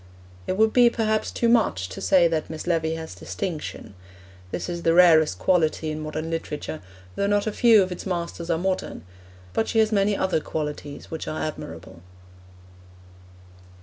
It 0.47 0.57
would 0.57 0.73
be, 0.73 0.89
perhaps, 0.89 1.29
too 1.29 1.47
much 1.47 1.87
to 1.89 2.01
say 2.01 2.27
that 2.27 2.49
Miss 2.49 2.65
Levy 2.65 2.95
has 2.95 3.13
distinction; 3.13 3.93
this 4.49 4.67
is 4.67 4.81
the 4.81 4.95
rarest 4.95 5.37
quality 5.37 5.91
in 5.91 5.99
modern 5.99 6.31
literature, 6.31 6.81
though 7.15 7.27
not 7.27 7.45
a 7.45 7.51
few 7.51 7.83
of 7.83 7.91
its 7.91 8.07
masters 8.07 8.49
are 8.49 8.57
modern; 8.57 9.03
but 9.53 9.67
she 9.67 9.77
has 9.77 9.91
many 9.91 10.17
other 10.17 10.39
qualities 10.39 11.11
which 11.11 11.27
are 11.27 11.39
admirable. 11.39 12.01